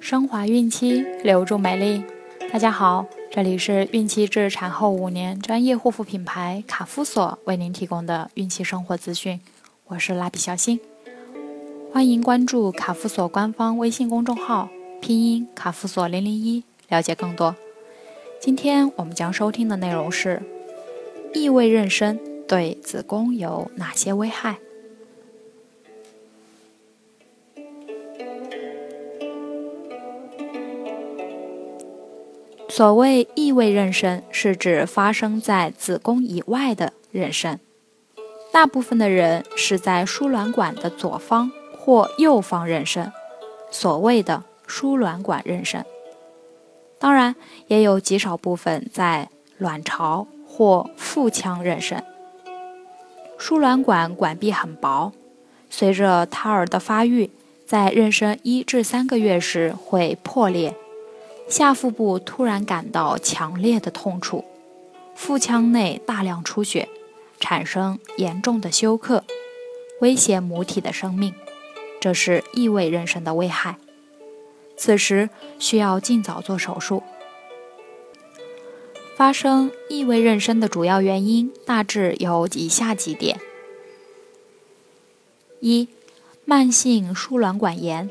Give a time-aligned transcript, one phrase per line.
[0.00, 2.04] 升华孕期，留住美丽。
[2.52, 9.40] 大家好，这里是孕期至产后五年专业护肤品牌卡夫索为您提供的孕期生活资讯。
[9.86, 10.80] 我是蜡笔小新，
[11.92, 14.68] 欢迎关注卡夫索官方微信公众号，
[15.00, 17.54] 拼音卡夫索零零一，了解更多。
[18.40, 20.42] 今天我们将收听的内容是：
[21.34, 22.18] 异位妊娠
[22.50, 24.58] 对子宫有哪些危害？
[32.68, 37.58] 所谓异位妊娠，是指发生在子宫以外的妊娠。
[38.50, 43.12] 大部分的人是在输卵管的左方或右方妊娠，
[43.70, 45.84] 所谓的输卵管妊娠。
[46.98, 47.36] 当然，
[47.68, 52.02] 也有极少部分在卵巢或腹腔妊娠。
[53.40, 55.12] 输卵管管壁很薄，
[55.70, 57.30] 随着胎儿的发育，
[57.64, 60.76] 在妊娠一至三个月时会破裂。
[61.48, 64.44] 下腹部突然感到强烈的痛楚，
[65.14, 66.86] 腹腔内大量出血，
[67.40, 69.24] 产生严重的休克，
[70.02, 71.32] 威胁母体的生命，
[71.98, 73.78] 这是异位妊娠的危害。
[74.76, 77.02] 此时需要尽早做手术。
[79.20, 83.38] 发生异位妊娠的主要原因大致有以下几点：
[85.60, 85.86] 一、
[86.46, 88.08] 慢性输卵管炎，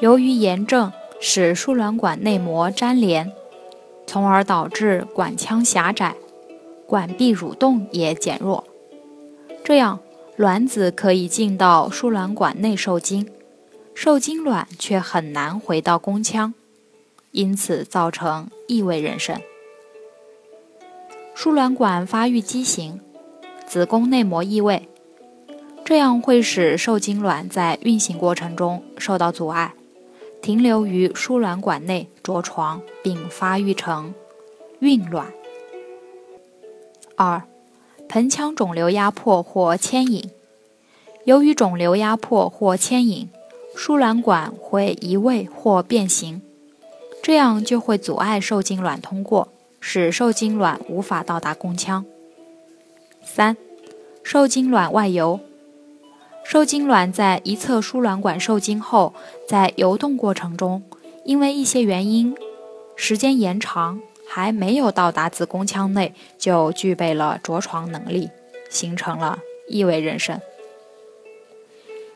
[0.00, 0.90] 由于炎症。
[1.20, 3.30] 使输卵管内膜粘连，
[4.06, 6.16] 从而导致管腔狭窄，
[6.86, 8.64] 管壁蠕动也减弱。
[9.62, 10.00] 这样，
[10.36, 13.28] 卵子可以进到输卵管内受精，
[13.92, 16.54] 受精卵却很难回到宫腔，
[17.32, 19.40] 因此造成异位妊娠。
[21.34, 23.00] 输卵管发育畸形，
[23.66, 24.88] 子宫内膜异位，
[25.84, 29.74] 这样会使受精卵在运行过程中受到阻碍。
[30.42, 34.14] 停留于输卵管内着床，并发育成
[34.78, 35.32] 孕卵。
[37.14, 37.42] 二、
[38.08, 40.30] 盆腔肿瘤压迫或牵引，
[41.24, 43.28] 由于肿瘤压迫或牵引，
[43.76, 46.40] 输卵管会移位或变形，
[47.22, 49.48] 这样就会阻碍受精卵通过，
[49.80, 52.04] 使受精卵无法到达宫腔。
[53.22, 53.56] 三、
[54.22, 55.40] 受精卵外游。
[56.42, 59.14] 受精卵在一侧输卵管受精后，
[59.46, 60.82] 在游动过程中，
[61.24, 62.34] 因为一些原因，
[62.96, 68.30] 时间延长，还没有到达子宫腔内，就具备了着床能力，
[68.68, 69.38] 形成了
[69.68, 70.40] 异位妊娠。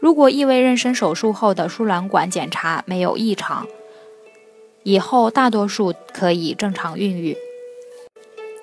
[0.00, 3.66] 如果异位妊娠手术后的输卵管检查没有异常，
[4.88, 7.36] 以后大多数可以正常孕育。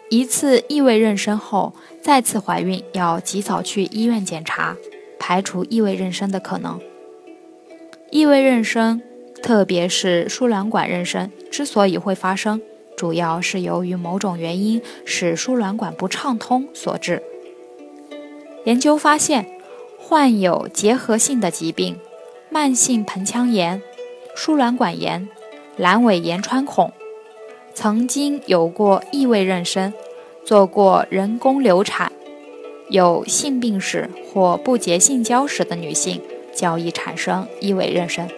[0.10, 4.76] 一次异位妊娠后，再次怀孕要及早去医院检查。
[5.20, 6.80] 排除异位妊娠的可能。
[8.10, 9.02] 异位妊娠，
[9.44, 12.60] 特别是输卵管妊娠，之所以会发生，
[12.98, 17.22] 主要是由于某种原因使输卵管不畅通所致。
[18.64, 19.46] 研究发现，
[20.00, 22.00] 患有结核性的疾病、
[22.50, 23.80] 慢性盆腔炎、
[24.36, 25.28] 输卵管炎、
[25.78, 26.92] 阑尾炎穿孔，
[27.74, 29.92] 曾经有过异位妊娠，
[30.46, 32.12] 做过人工流产。
[32.88, 36.22] 有性病史或不洁性交史的女性
[36.54, 38.30] 较易产生异位妊娠，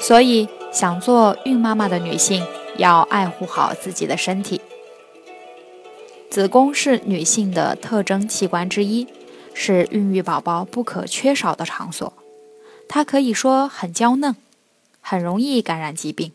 [0.00, 2.44] 所以想做孕妈妈的女性
[2.76, 4.60] 要爱护好自己的身体。
[6.28, 9.06] 子宫是女性的特征器官之一，
[9.54, 12.12] 是孕育宝宝不可缺少的场所。
[12.88, 14.34] 它可以说很娇嫩，
[15.08, 16.32] 很容易感染疾病。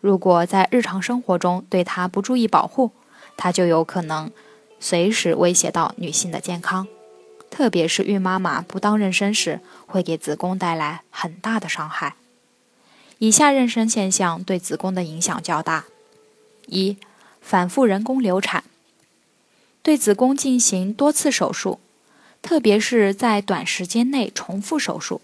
[0.00, 2.92] 如果在日常生活中对它不注意保护，
[3.36, 4.30] 它就有可能。
[4.78, 6.86] 随时威胁到女性的健康，
[7.50, 12.14] 特别是孕妈妈不当妊娠时，会给子宫带来很大的伤害。
[13.18, 15.86] 以下妊娠现象对子宫的影响较大：
[16.66, 16.96] 一、
[17.40, 18.62] 反复人工流产，
[19.82, 21.80] 对子宫进行多次手术，
[22.40, 25.20] 特别是在短时间内重复手术，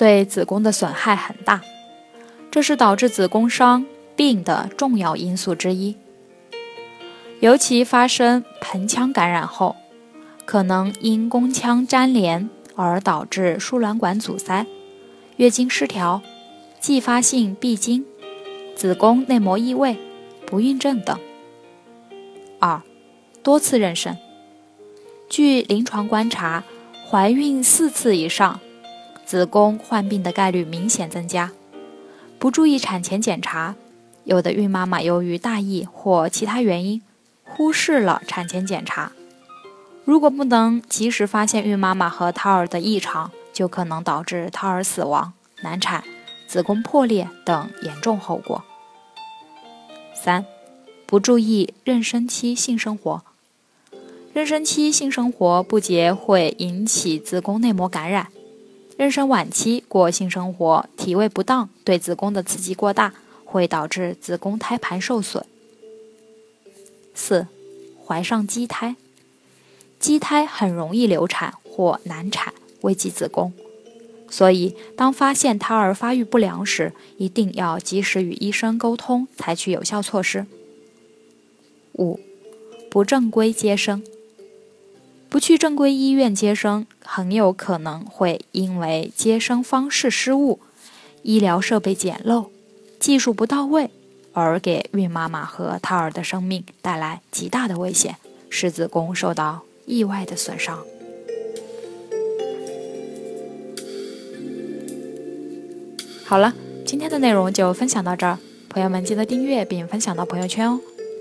[0.00, 1.60] 对子宫的损害很大，
[2.50, 3.84] 这是导致子宫伤
[4.16, 5.94] 病的重要因素之一。
[7.40, 9.76] 尤其发生盆腔感染后，
[10.46, 14.64] 可能因宫腔粘连而导致输卵管阻塞、
[15.36, 16.22] 月经失调、
[16.80, 18.06] 继发性闭经、
[18.74, 19.98] 子宫内膜异位、
[20.46, 21.18] 不孕症等。
[22.58, 22.80] 二、
[23.42, 24.16] 多次妊娠，
[25.28, 26.64] 据临床观察，
[27.06, 28.60] 怀孕四次以上，
[29.30, 31.52] 子宫患病的概率明显增加。
[32.40, 33.76] 不注意产前检查，
[34.24, 37.00] 有的孕妈妈由于大意或其他原因。
[37.44, 39.12] 忽视了产前检查。
[40.04, 45.32] 如果不能及时发现孕妈妈和胎儿的异常，就可能导致胎儿死亡、
[45.62, 46.02] 难产、
[46.48, 48.64] 子宫破裂等严重后果。
[50.12, 50.44] 三、
[51.06, 53.22] 不注意妊娠期性生活。
[54.34, 58.26] 妊娠期性生活不洁会引起子宫内膜感染。
[59.00, 63.14] 妊娠晚期过性生活，体位不当，对子宫的刺激过大，
[63.46, 65.46] 会导致子宫胎盘受损。
[67.14, 67.46] 四、
[68.04, 68.96] 怀上畸胎，
[69.98, 72.52] 畸胎很容易流产或难产，
[72.82, 73.54] 危及子宫，
[74.28, 80.44] 所以当发现胎儿发育不良时，一定要及时与医生沟通，采取有效措施。
[81.94, 82.20] 五、
[82.90, 84.02] 不正规接生。
[85.30, 90.58] 不去正规医院接生，很有可能会因为接生方式失误、
[91.22, 92.48] 医疗设备简陋、
[92.98, 93.90] 技术不到位，
[94.32, 98.16] 而给孕妈妈和胎儿的生命带来极大的危险，
[98.48, 100.80] 使子宫受到意外的损伤。
[106.24, 106.52] 好了，
[106.84, 108.36] 今天的内容就分享到这儿，
[108.68, 110.80] 朋友们记得订阅并分享到朋友圈哦。